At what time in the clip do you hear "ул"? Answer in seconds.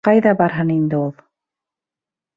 1.01-1.13